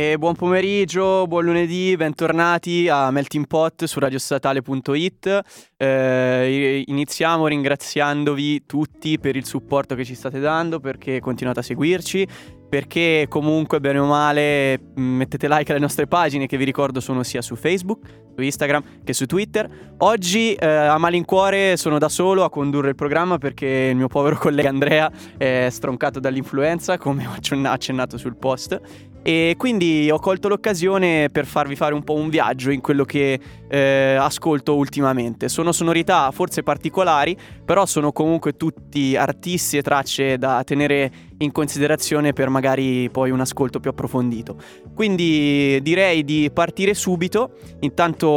[0.00, 5.40] E buon pomeriggio, buon lunedì, bentornati a Melting Pot su radiostatale.it.
[5.76, 12.26] Eh, iniziamo ringraziandovi tutti per il supporto che ci state dando, perché continuate a seguirci,
[12.66, 17.42] perché comunque bene o male mettete like alle nostre pagine che vi ricordo sono sia
[17.42, 19.68] su Facebook, su Instagram che su Twitter.
[19.98, 24.36] Oggi eh, a malincuore sono da solo a condurre il programma perché il mio povero
[24.40, 27.32] collega Andrea è stroncato dall'influenza, come ho
[27.68, 28.80] accennato sul post
[29.22, 33.38] e quindi ho colto l'occasione per farvi fare un po' un viaggio in quello che
[33.68, 35.48] eh, ascolto ultimamente.
[35.48, 42.32] Sono sonorità forse particolari, però sono comunque tutti artisti e tracce da tenere in considerazione
[42.32, 44.56] per magari poi un ascolto più approfondito.
[44.94, 47.52] Quindi direi di partire subito.
[47.80, 48.29] Intanto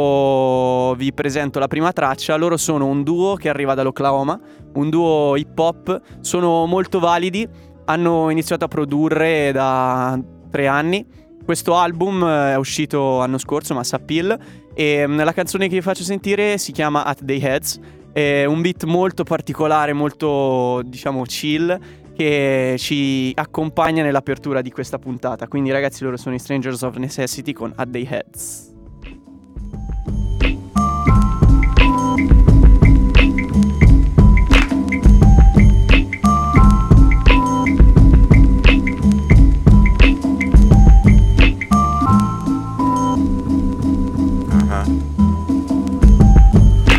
[0.96, 2.36] vi presento la prima traccia.
[2.36, 4.38] Loro sono un duo che arriva dall'Oklahoma,
[4.74, 7.46] un duo hip hop, sono molto validi.
[7.86, 10.18] Hanno iniziato a produrre da
[10.50, 11.06] tre anni.
[11.44, 14.38] Questo album eh, è uscito l'anno scorso, Mass Appeal,
[14.72, 17.78] e mm, la canzone che vi faccio sentire si chiama At Day Heads.
[18.12, 21.78] È un beat molto particolare, molto diciamo chill,
[22.14, 25.48] che ci accompagna nell'apertura di questa puntata.
[25.48, 28.73] Quindi ragazzi loro sono i Strangers of Necessity con At Day Heads.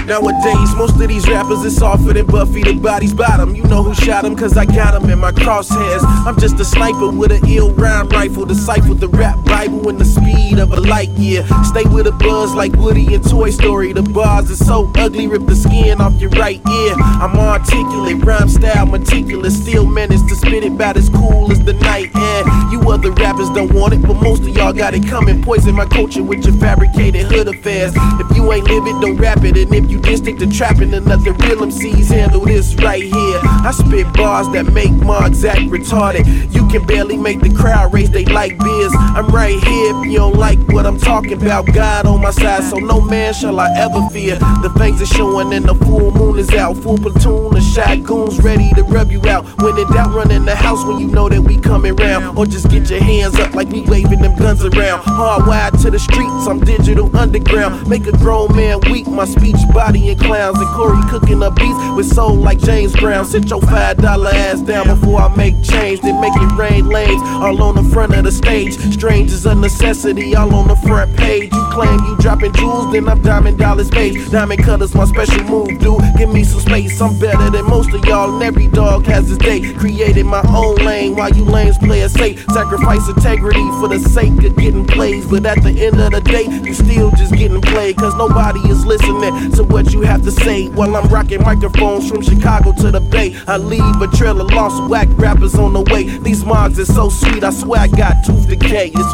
[0.05, 3.55] Nowadays, most of these rappers is softer than Buffy the body's bottom.
[3.55, 6.03] You know who shot him, cause I got him in my crosshairs.
[6.27, 10.05] I'm just a sniper with an ill rhyme rifle, decipher the rap Bible in the
[10.05, 11.43] speed of a light year.
[11.63, 13.93] Stay with a buzz like Woody and Toy Story.
[13.93, 16.93] The bars are so ugly, rip the skin off your right ear.
[16.97, 21.73] I'm articulate, rhyme style meticulous, still manage to spit it about as cool as the
[21.73, 22.43] night air.
[22.71, 25.41] You other rappers don't want it, but most of y'all got it coming.
[25.41, 27.93] Poison my culture with your fabricated hood affairs.
[27.95, 30.93] If you ain't live it, don't rap it, and if you did stick to trapping,
[30.93, 33.39] and the real MCs handle this right here.
[33.43, 36.25] I spit bars that make Marks act retarded.
[36.53, 38.91] You can barely make the crowd raise they like beers.
[38.95, 41.65] I'm right here if you don't like what I'm talking about.
[41.73, 44.35] God on my side, so no man shall I ever fear.
[44.35, 46.77] The fangs are showing and the full moon is out.
[46.77, 49.45] Full platoon of shotguns ready to rub you out.
[49.61, 52.37] When in doubt, run in the house when you know that we coming round.
[52.37, 55.03] Or just get your hands up like we waving them guns around.
[55.03, 57.87] Hardwired to the streets, I'm digital underground.
[57.87, 60.57] Make a grown man weak, my speech, body, and clowns.
[60.59, 63.25] And Corey cooking up beats with soul like James Brown.
[63.25, 66.01] Sit your five dollar ass down before I make change.
[66.01, 68.73] Then make it rain lanes all on the front of the stage.
[68.93, 71.53] Strange is a necessity, all on the front page.
[71.53, 74.31] You claim you dropping jewels, then I'm diamond dollars page.
[74.31, 76.01] Diamond cutters, my special move, dude.
[76.17, 79.37] Give me some space, I'm better than most of y'all, and every dog has his
[79.37, 79.73] day.
[79.73, 82.43] Created my own lane while you lanes play it safe.
[82.51, 85.25] Sacrifice integrity for the sake of getting plays.
[85.27, 87.97] But at the end of the day, you still just getting played.
[87.97, 90.69] Cause nobody is listening to what you have to say.
[90.69, 93.35] While I'm rocking microphones from Chicago to the Bay.
[93.45, 96.03] I leave a trail of lost whack rappers on the way.
[96.19, 98.91] These mods are so sweet, I swear I got tooth decay.
[98.95, 99.13] It's.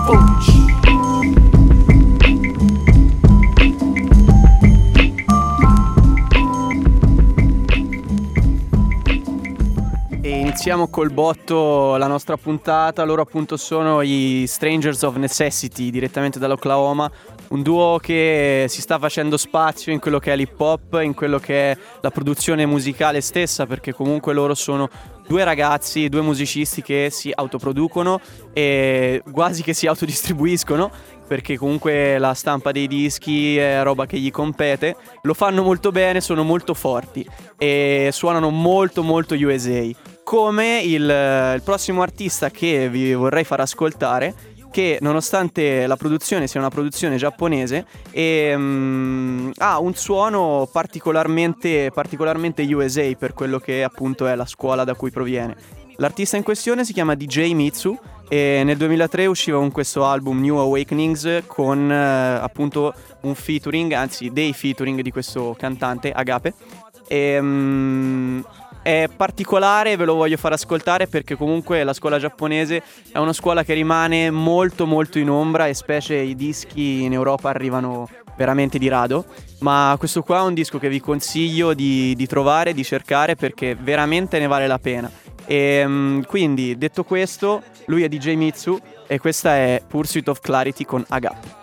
[10.23, 13.03] E iniziamo col botto la nostra puntata.
[13.03, 17.09] Loro appunto sono i Strangers of Necessity direttamente dall'Oklahoma.
[17.51, 21.37] Un duo che si sta facendo spazio in quello che è l'hip hop, in quello
[21.37, 24.89] che è la produzione musicale stessa, perché comunque loro sono
[25.27, 28.21] due ragazzi, due musicisti che si autoproducono
[28.53, 30.91] e quasi che si autodistribuiscono
[31.31, 34.97] perché comunque la stampa dei dischi è roba che gli compete.
[35.21, 37.25] Lo fanno molto bene, sono molto forti
[37.57, 39.87] e suonano molto molto USA.
[40.25, 41.03] Come il,
[41.55, 44.33] il prossimo artista che vi vorrei far ascoltare,
[44.71, 52.63] che nonostante la produzione sia una produzione giapponese, e, mm, ha un suono particolarmente, particolarmente
[52.73, 55.55] USA per quello che appunto è la scuola da cui proviene.
[55.97, 57.95] L'artista in questione si chiama DJ Mitsu
[58.27, 64.31] e nel 2003 usciva con questo album New Awakenings con eh, appunto un featuring, anzi
[64.31, 66.53] dei featuring di questo cantante Agape
[67.07, 68.39] E, mm,
[68.81, 72.81] è particolare, ve lo voglio far ascoltare perché comunque la scuola giapponese
[73.11, 77.49] è una scuola che rimane molto molto in ombra e specie i dischi in Europa
[77.49, 79.25] arrivano veramente di rado.
[79.59, 83.75] Ma questo qua è un disco che vi consiglio di, di trovare, di cercare perché
[83.75, 85.11] veramente ne vale la pena.
[85.45, 90.85] E mm, quindi detto questo, lui è DJ Mitsu e questa è Pursuit of Clarity
[90.85, 91.60] con Agap.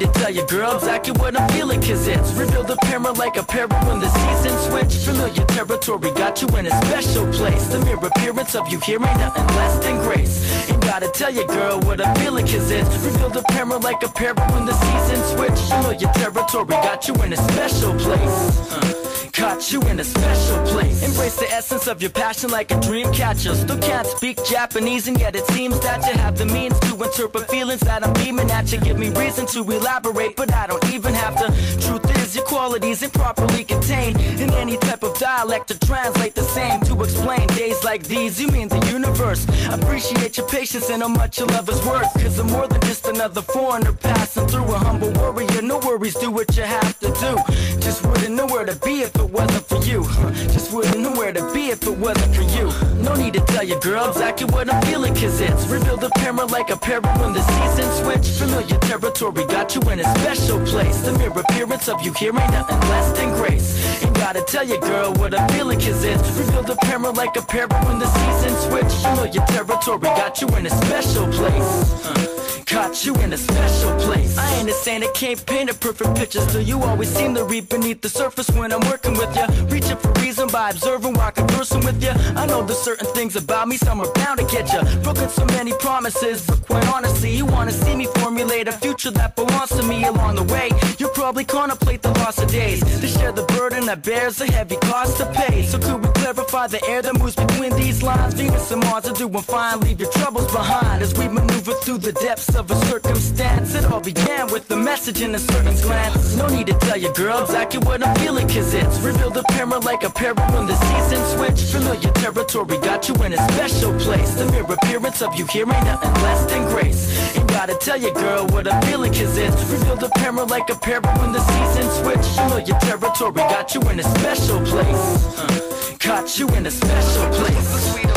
[0.00, 3.42] To tell you, girl, exactly what I'm feeling, cause it's revealed the camera like a
[3.42, 4.94] parrot when the season switch.
[5.04, 7.66] Familiar territory got you in a special place.
[7.68, 10.70] The mere appearance of you here ain't nothing less than grace.
[10.70, 14.08] Ain't gotta tell you, girl, what I'm feeling, cause it's revealed the camera like a
[14.08, 15.58] parrot when the season switch.
[15.68, 18.72] Familiar territory got you in a special place.
[18.72, 18.99] Uh.
[19.40, 21.02] Caught you in a special place.
[21.02, 23.54] Embrace the essence of your passion like a dream catcher.
[23.54, 27.48] Still can't speak Japanese, and yet it seems that you have the means to interpret
[27.48, 28.78] feelings that I'm beaming at you.
[28.80, 31.46] Give me reason to elaborate, but I don't even have to.
[31.80, 36.82] Truth is, your qualities improperly contained in any type of dialect to translate the same.
[36.82, 39.46] To explain days like these, you mean the universe.
[39.72, 42.12] Appreciate your patience and how much your love is worth.
[42.20, 45.62] Cause I'm more than just another foreigner passing through a humble warrior.
[45.62, 47.32] No worries, do what you have to do.
[47.80, 50.04] Just wouldn't know where to be if it wasn't for you.
[50.52, 52.70] Just wouldn't know where to be if it wasn't for you.
[53.02, 56.70] No need to tell you, girl, exactly what I'm feeling, cause it's revealed camera like
[56.70, 58.26] a parrot when the season switch.
[58.38, 61.00] Familiar territory got you in a special place.
[61.00, 64.02] The mere appearance of you here ain't nothing less than grace.
[64.04, 67.72] Ain't gotta tell you, girl, what I'm feeling, cause it's revealed camera like a parrot
[67.84, 68.92] when the season switch.
[69.02, 72.06] Familiar territory got you in a special place.
[72.06, 72.29] Uh.
[72.70, 74.38] Caught you in a special place.
[74.38, 76.40] I saint, I can't paint a perfect picture.
[76.40, 79.46] Still, you always seem to read beneath the surface when I'm working with you.
[79.66, 82.10] Reaching for reason by observing while conversing with you.
[82.36, 84.82] I know there's certain things about me, some are bound to get you.
[85.02, 89.34] Broken so many promises, but quite honestly, you wanna see me formulate a future that
[89.34, 90.70] belongs to me along the way.
[90.98, 94.76] You'll probably contemplate the loss of days to share the burden that bears a heavy
[94.76, 95.66] cost to pay.
[95.66, 98.34] So, could we clarify the air that moves between these lines?
[98.34, 102.12] Venus and Mars are doing fine, leave your troubles behind as we maneuver through the
[102.12, 103.74] depths of a circumstance.
[103.74, 106.36] It all began with a message in a certain glance.
[106.36, 109.78] No need to tell you, girl, exactly what I'm feeling, cause it's revealed the camera
[109.80, 111.60] like a parrot when the season switch.
[111.72, 114.34] Familiar territory got you in a special place.
[114.34, 117.36] The mere appearance of you here ain't nothing less than grace.
[117.36, 120.76] Ain't gotta tell you, girl, what I'm feeling, cause it's revealed the camera like a
[120.76, 122.26] parrot when the season switch.
[122.38, 125.69] Familiar territory got you in a special place.
[125.98, 128.09] Caught you in a special place.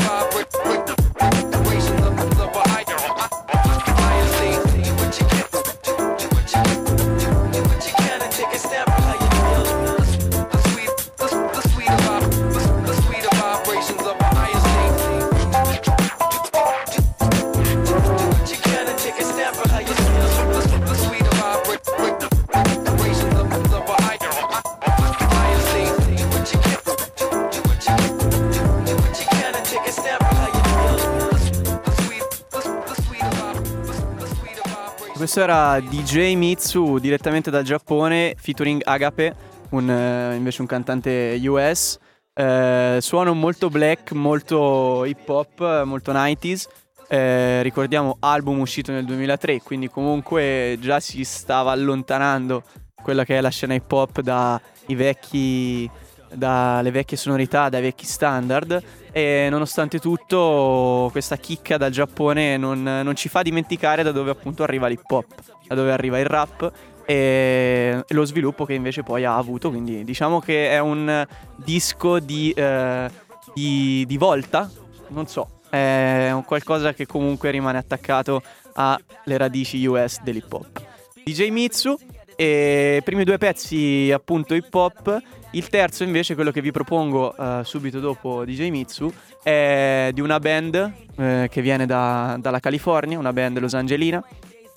[35.33, 39.35] Questo era DJ Mitsu direttamente dal Giappone, featuring Agape,
[39.71, 41.97] un, eh, invece un cantante US.
[42.35, 46.67] Eh, suono molto black, molto hip hop, molto 90s.
[47.07, 52.61] Eh, ricordiamo album uscito nel 2003, quindi comunque già si stava allontanando
[53.01, 55.89] quella che è la scena hip hop dai vecchi
[56.35, 63.15] dalle vecchie sonorità, dai vecchi standard e nonostante tutto questa chicca dal Giappone non, non
[63.15, 65.33] ci fa dimenticare da dove appunto arriva l'hip hop,
[65.67, 66.71] da dove arriva il rap
[67.05, 71.25] e lo sviluppo che invece poi ha avuto, quindi diciamo che è un
[71.55, 73.09] disco di, eh,
[73.53, 74.69] di, di volta,
[75.09, 78.41] non so, è un qualcosa che comunque rimane attaccato
[78.73, 80.81] alle radici US dell'hip hop.
[81.23, 81.95] DJ Mitsu
[82.35, 85.21] e i primi due pezzi appunto hip hop
[85.53, 90.39] il terzo invece, quello che vi propongo uh, subito dopo DJ Mitsu, è di una
[90.39, 94.23] band uh, che viene da, dalla California, una band Los Angelina,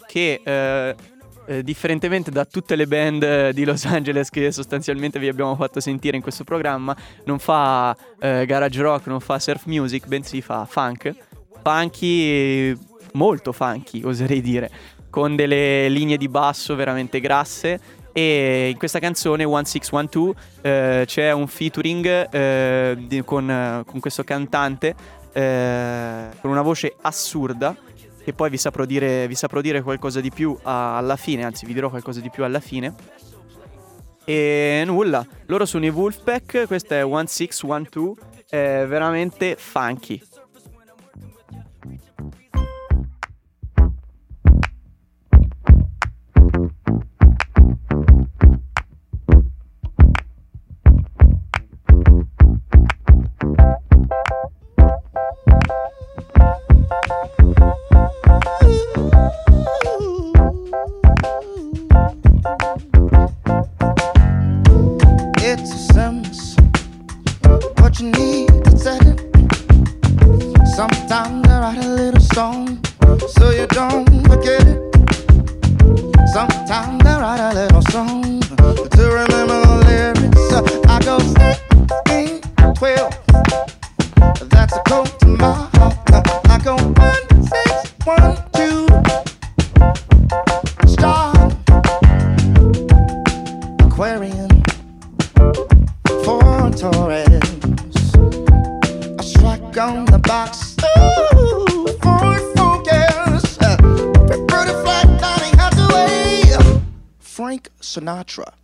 [0.06, 5.78] che uh, differentemente da tutte le band di Los Angeles che sostanzialmente vi abbiamo fatto
[5.78, 11.14] sentire in questo programma, non fa garage rock, non fa surf music, bensì fa funk.
[11.62, 12.76] Funky,
[13.12, 14.70] molto funky oserei dire,
[15.08, 17.80] con delle linee di basso veramente grasse
[18.18, 24.94] e in questa canzone 1612 eh, c'è un featuring eh, di, con, con, questo cantante
[25.34, 27.76] eh, con una voce assurda
[28.24, 31.74] che poi vi saprò dire, vi saprò dire qualcosa di più alla fine, anzi vi
[31.74, 32.94] dirò qualcosa di più alla fine.
[34.24, 38.18] E nulla, loro sono i Wolfpack, questa è 1612,
[38.48, 40.20] è veramente funky.
[84.50, 85.96] That's a code to my heart.
[86.46, 88.86] I go one, six, one, two.
[90.86, 91.34] Star,
[93.80, 94.50] Aquarian,
[96.24, 97.48] for Taurus.
[99.20, 100.76] Strike on the box.
[100.98, 101.86] Ooh.
[104.48, 104.76] Pretty.
[107.36, 108.54] Frank Sinatra.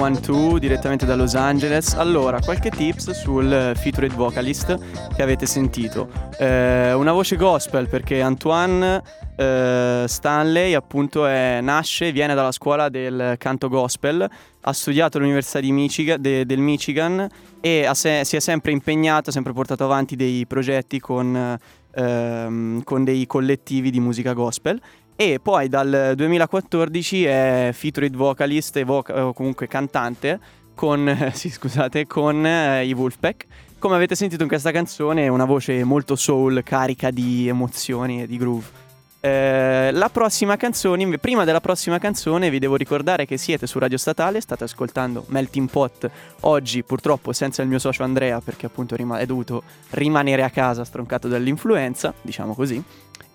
[0.10, 1.94] 1612 direttamente da Los Angeles.
[1.96, 4.78] Allora, qualche tips sul featured vocalist
[5.16, 6.08] che avete sentito.
[6.38, 9.02] Eh, una voce gospel perché Antoine
[9.36, 14.30] eh, Stanley appunto è- nasce, viene dalla scuola del canto gospel,
[14.62, 17.28] ha studiato all'Università Michigan- de- del Michigan
[17.60, 21.58] e se- si è sempre impegnato, ha sempre portato avanti dei progetti con,
[21.96, 24.80] ehm, con dei collettivi di musica gospel
[25.16, 30.40] e poi dal 2014 è featured vocalist e voca- o comunque cantante
[30.76, 33.46] con, sì, scusate, con eh, i Wolfpack.
[33.80, 38.38] Come avete sentito in questa canzone una voce molto soul, carica di emozioni e di
[38.38, 38.84] groove.
[39.22, 43.98] Eh, la prossima canzone, prima della prossima canzone vi devo ricordare che siete su Radio
[43.98, 46.10] Statale, state ascoltando Melting Pot
[46.42, 51.28] oggi purtroppo senza il mio socio Andrea perché appunto è dovuto rimanere a casa stroncato
[51.28, 52.84] dall'influenza, diciamo così.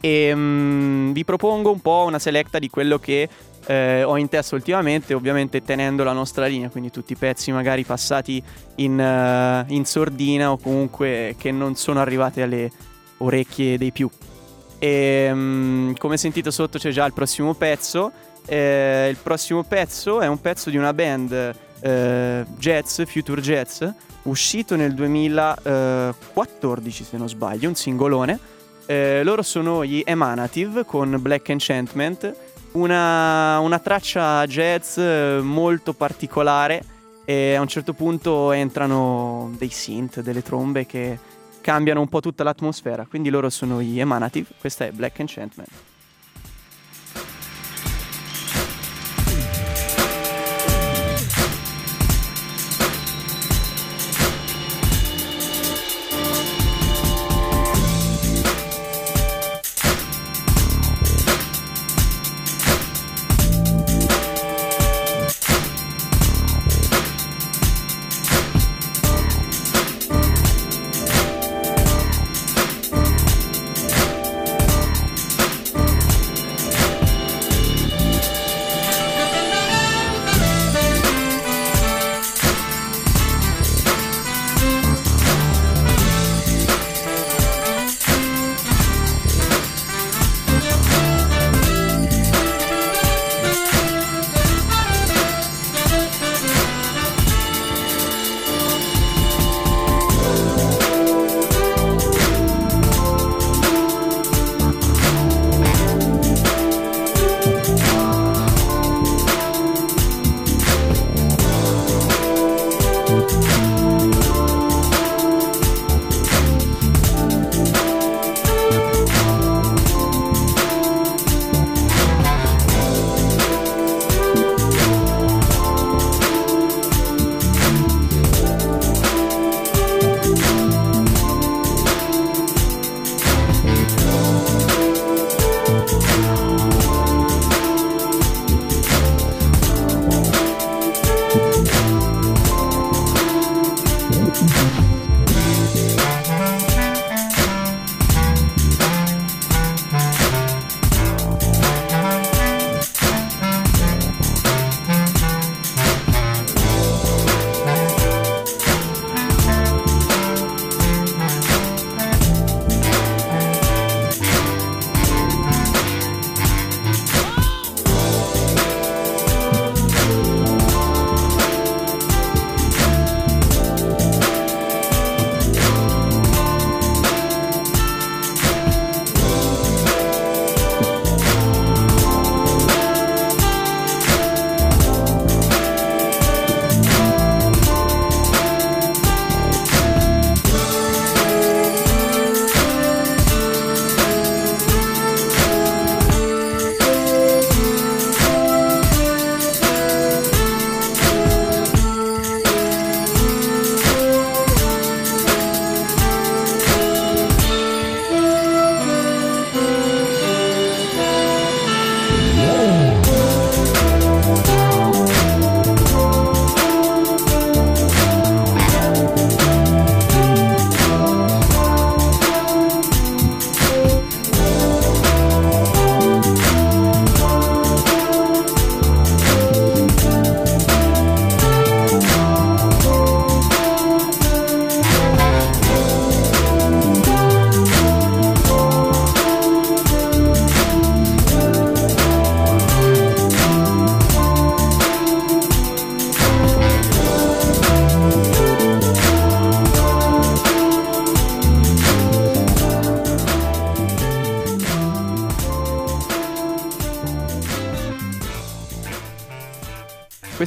[0.00, 3.28] E mm, vi propongo un po' una selecta di quello che
[3.66, 7.85] eh, ho in testa ultimamente, ovviamente tenendo la nostra linea, quindi tutti i pezzi magari
[7.85, 8.42] passati
[8.76, 12.71] in, eh, in sordina o comunque che non sono arrivati alle
[13.19, 14.09] orecchie dei più.
[14.78, 18.11] E mm, come sentito sotto c'è già il prossimo pezzo.
[18.47, 23.85] Eh, il prossimo pezzo è un pezzo di una band eh, jazz, Future Jazz,
[24.23, 28.38] uscito nel 2014 se non sbaglio, un singolone.
[28.90, 32.35] Eh, loro sono gli Emanative con Black Enchantment,
[32.73, 36.82] una, una traccia jazz eh, molto particolare
[37.25, 41.16] e a un certo punto entrano dei synth, delle trombe che
[41.61, 43.06] cambiano un po' tutta l'atmosfera.
[43.09, 45.70] Quindi loro sono gli Emanative, questa è Black Enchantment.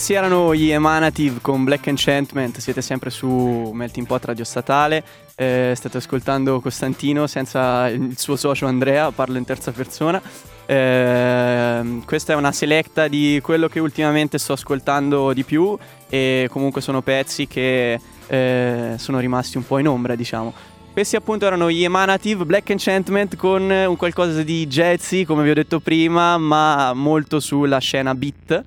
[0.05, 5.01] Questi erano gli Emanative con Black Enchantment, siete sempre su Melting Pot Radio Statale,
[5.35, 10.21] eh, state ascoltando Costantino senza il suo socio Andrea, parlo in terza persona.
[10.65, 15.77] Eh, questa è una selecta di quello che ultimamente sto ascoltando di più
[16.09, 20.53] e comunque sono pezzi che eh, sono rimasti un po' in ombra, diciamo.
[20.91, 25.53] Questi appunto erano gli Emanative Black Enchantment con un qualcosa di jazzy, come vi ho
[25.53, 28.63] detto prima, ma molto sulla scena beat.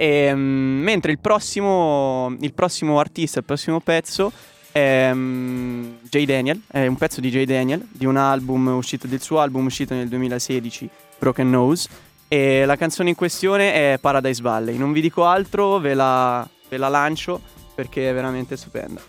[0.00, 4.30] E, mentre il prossimo, il prossimo artista, il prossimo pezzo
[4.70, 6.24] è um, J.
[6.24, 7.42] Daniel, è un pezzo di J.
[7.42, 11.88] Daniel, di un album uscito, del suo album uscito nel 2016, Broken Nose.
[12.28, 14.76] E la canzone in questione è Paradise Valley.
[14.76, 17.40] Non vi dico altro, ve la, ve la lancio
[17.74, 19.00] perché è veramente stupenda.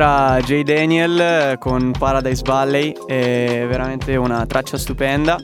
[0.00, 5.36] Era Jay Daniel eh, con Paradise Valley, è veramente una traccia stupenda.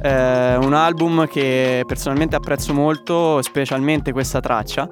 [0.00, 4.88] Eh, un album che personalmente apprezzo molto, specialmente questa traccia.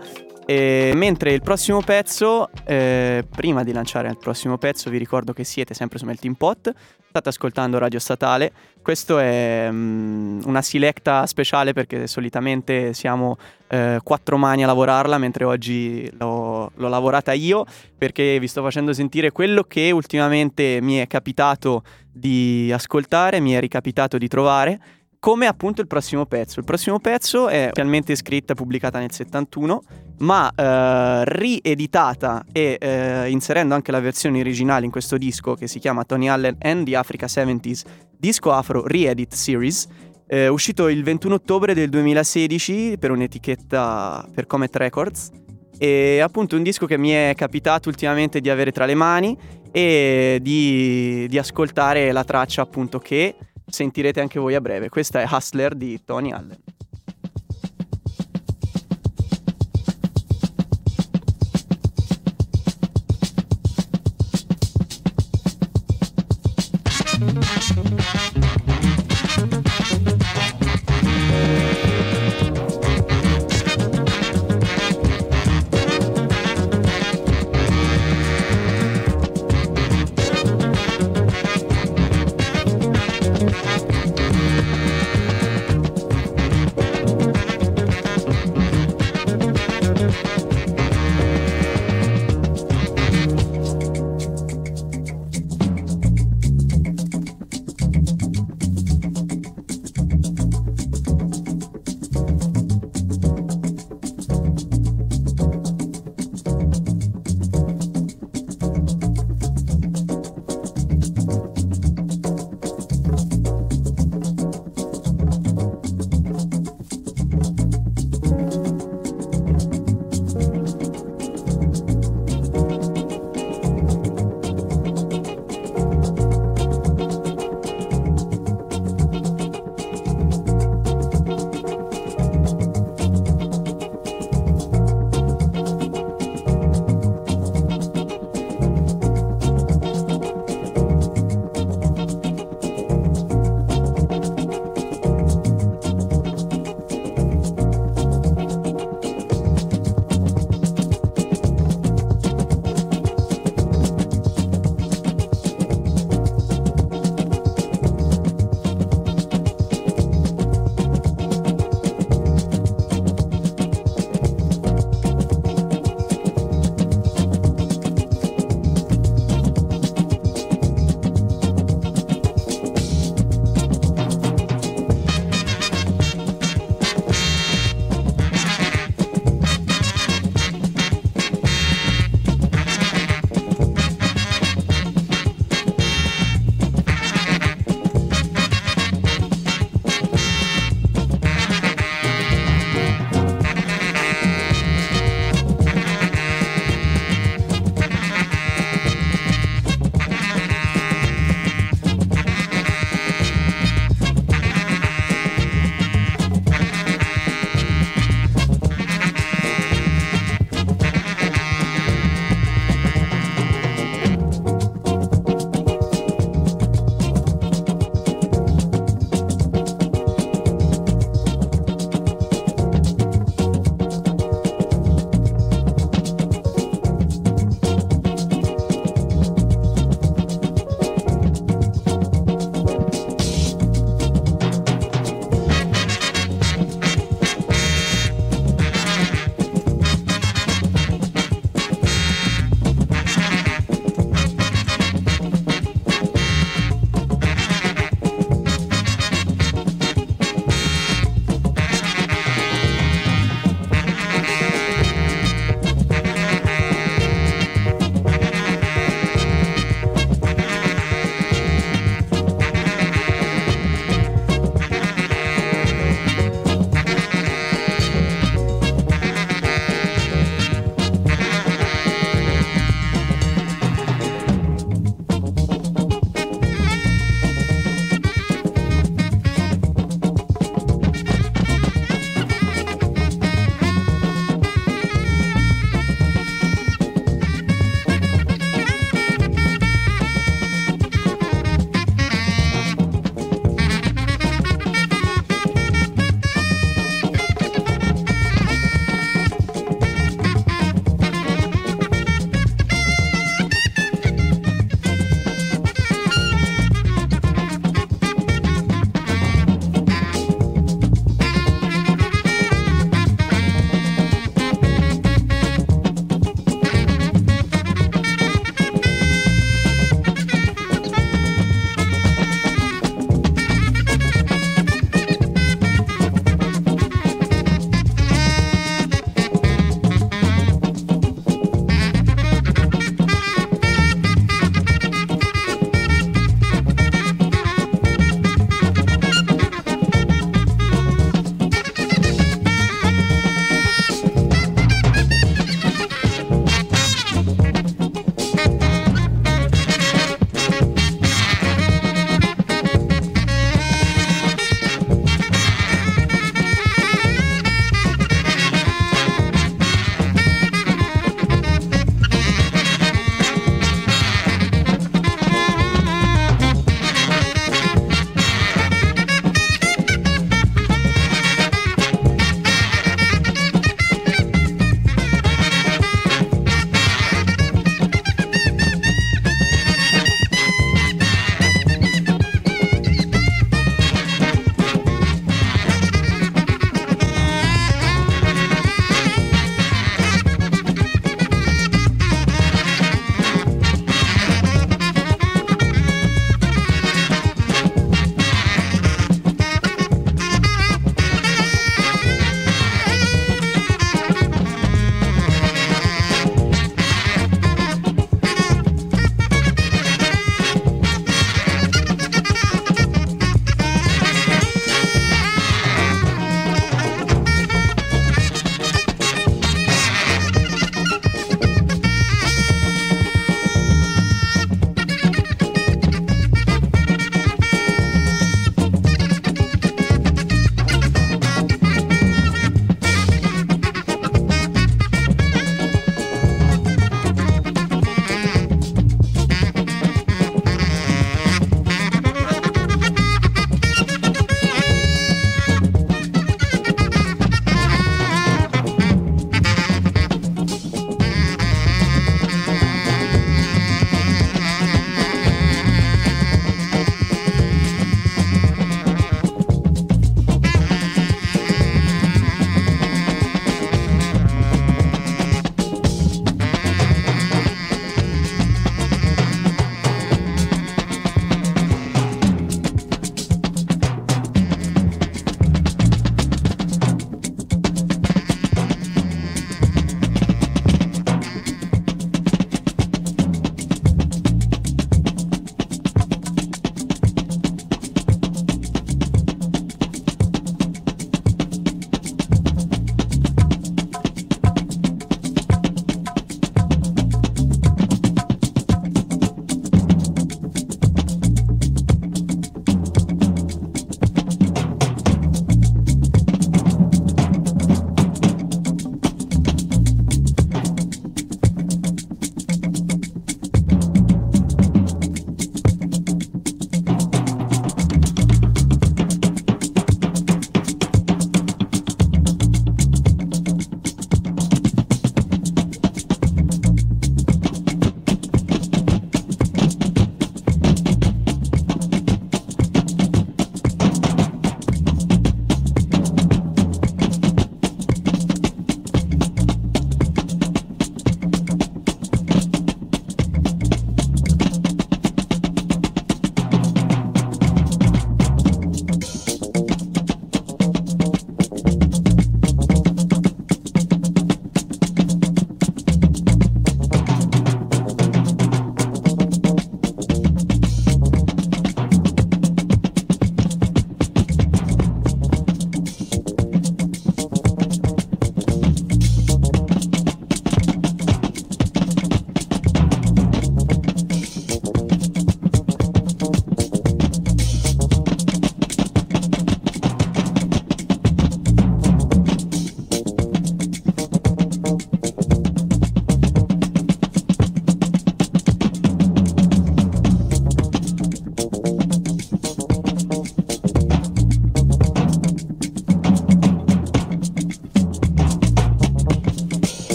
[0.49, 5.43] E mentre il prossimo pezzo, eh, prima di lanciare il prossimo pezzo, vi ricordo che
[5.43, 6.73] siete sempre su Melting Pot,
[7.09, 8.53] state ascoltando Radio Statale.
[8.81, 15.43] Questo è mm, una selecta speciale perché solitamente siamo eh, quattro mani a lavorarla, mentre
[15.43, 17.65] oggi l'ho, l'ho lavorata io
[17.99, 21.83] perché vi sto facendo sentire quello che ultimamente mi è capitato
[22.13, 24.81] di ascoltare, mi è ricapitato di trovare
[25.19, 26.61] come appunto il prossimo pezzo.
[26.61, 29.83] Il prossimo pezzo è ufficialmente scritta pubblicata nel 71,
[30.19, 35.79] ma eh, rieditata e eh, inserendo anche la versione originale in questo disco che si
[35.79, 37.83] chiama Tony Allen and the Africa 70s
[38.19, 39.87] Disco Afro Re-Edit Series.
[40.29, 45.31] Eh, uscito il 21 ottobre del 2016 per un'etichetta per Comet Records
[45.79, 49.37] e appunto un disco che mi è capitato ultimamente di avere tra le mani
[49.71, 54.89] e di, di ascoltare la traccia appunto che sentirete anche voi a breve.
[54.89, 56.57] Questa è Hustler di Tony Allen.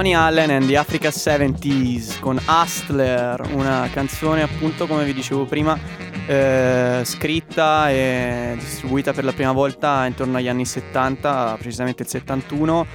[0.00, 5.78] Tony Allen and the Africa 70s con Hustler, una canzone appunto come vi dicevo prima
[6.26, 12.86] eh, scritta e distribuita per la prima volta intorno agli anni 70, precisamente il 71,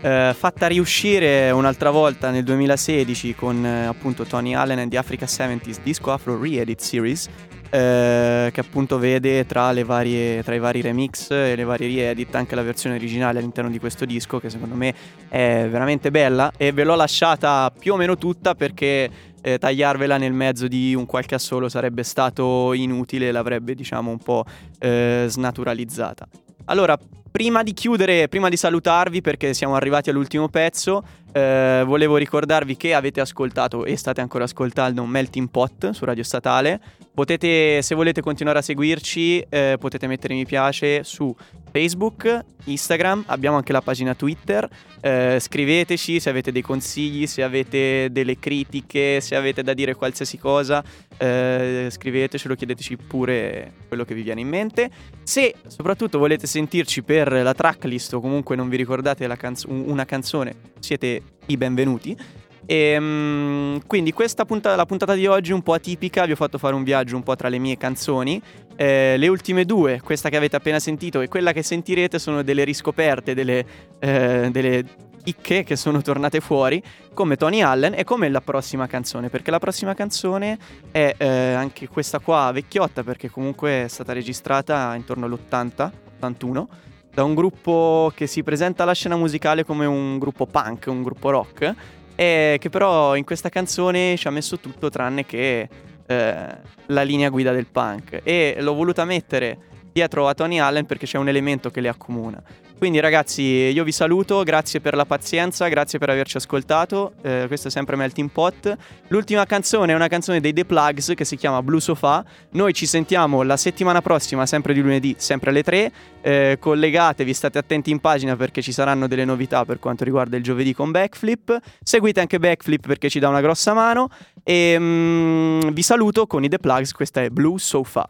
[0.00, 5.26] eh, fatta riuscire un'altra volta nel 2016 con eh, appunto Tony Allen and the Africa
[5.26, 7.28] 70s Disco Afro Re-Edit Series
[7.76, 12.54] eh, che appunto vede tra, varie, tra, i vari remix e le varie re-edit anche
[12.54, 14.94] la versione originale all'interno di questo disco che secondo me
[15.28, 19.10] è veramente bella e ve l'ho lasciata più o meno tutta perché
[19.42, 24.46] eh, tagliarvela nel mezzo di un qualche assolo sarebbe stato inutile, l'avrebbe diciamo un po'
[24.78, 26.26] eh, snaturalizzata.
[26.66, 26.98] Allora,
[27.30, 32.94] prima di chiudere, prima di salutarvi perché siamo arrivati all'ultimo pezzo, eh, volevo ricordarvi che
[32.94, 36.80] avete ascoltato e state ancora ascoltando Melting Pot su Radio Statale.
[37.16, 41.34] Potete, se volete continuare a seguirci, eh, potete mettere mi piace su
[41.72, 44.68] Facebook, Instagram, abbiamo anche la pagina Twitter.
[45.00, 50.36] Eh, scriveteci se avete dei consigli, se avete delle critiche, se avete da dire qualsiasi
[50.36, 50.84] cosa,
[51.16, 54.90] eh, scrivetecelo, chiedeteci pure quello che vi viene in mente.
[55.22, 60.54] Se soprattutto volete sentirci per la tracklist o comunque non vi ricordate canzo- una canzone,
[60.80, 62.44] siete i benvenuti.
[62.66, 66.58] E, um, quindi questa puntata, la puntata di oggi un po' atipica, vi ho fatto
[66.58, 68.42] fare un viaggio un po' tra le mie canzoni.
[68.74, 72.64] Eh, le ultime due, questa che avete appena sentito e quella che sentirete, sono delle
[72.64, 73.64] riscoperte, delle,
[74.00, 74.84] eh, delle
[75.22, 76.82] chicche che sono tornate fuori,
[77.14, 80.58] come Tony Allen e come la prossima canzone, perché la prossima canzone
[80.90, 86.68] è eh, anche questa qua vecchiotta, perché comunque è stata registrata intorno all'80, 81
[87.16, 91.30] da un gruppo che si presenta alla scena musicale come un gruppo punk, un gruppo
[91.30, 91.74] rock,
[92.16, 95.68] e che però in questa canzone ci ha messo tutto tranne che
[96.06, 96.46] eh,
[96.86, 98.22] la linea guida del punk.
[98.24, 99.58] E l'ho voluta mettere
[99.92, 102.42] dietro a Tony Allen perché c'è un elemento che le accomuna.
[102.78, 107.68] Quindi ragazzi io vi saluto, grazie per la pazienza, grazie per averci ascoltato, eh, questo
[107.68, 108.76] è sempre Melting Pot.
[109.08, 112.84] L'ultima canzone è una canzone dei The Plugs che si chiama Blue Sofa, noi ci
[112.84, 117.98] sentiamo la settimana prossima, sempre di lunedì, sempre alle 3, eh, collegatevi, state attenti in
[117.98, 122.38] pagina perché ci saranno delle novità per quanto riguarda il giovedì con Backflip, seguite anche
[122.38, 124.10] Backflip perché ci dà una grossa mano
[124.44, 128.06] e mm, vi saluto con i The Plugs, questa è Blue Sofa.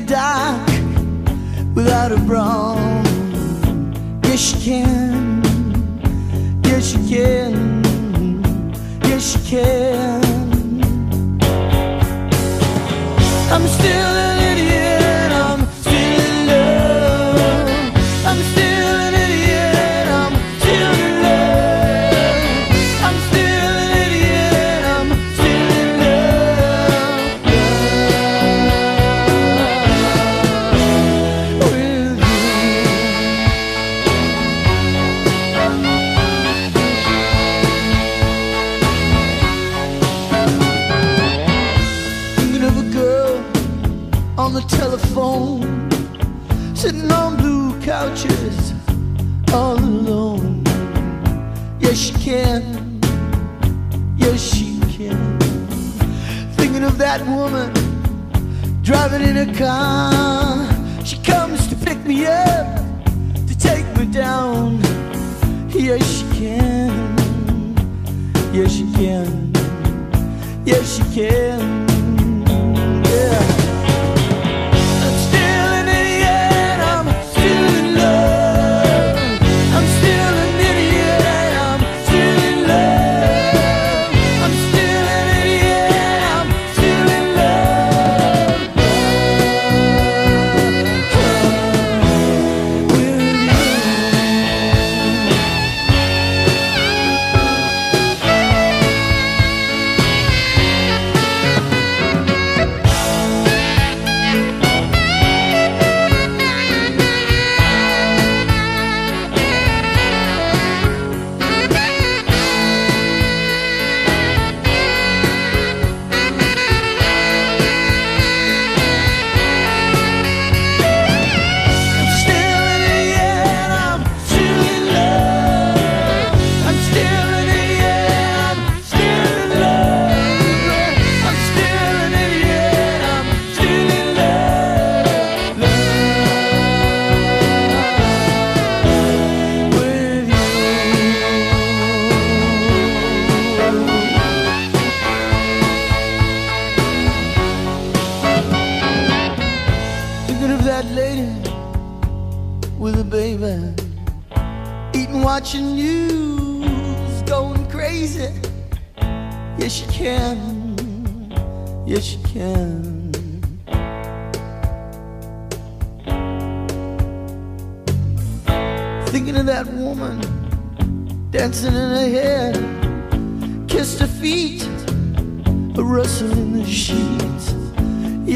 [0.00, 0.68] The dark
[1.74, 2.74] without a bra.
[4.24, 5.42] Yes, she can.
[6.64, 8.62] Yes, she can.
[9.04, 10.82] Yes, she can.
[13.52, 14.29] I'm still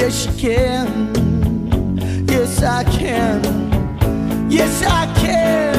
[0.05, 1.15] Yes, you can.
[2.29, 4.51] Yes, I can.
[4.51, 5.74] Yes, I can.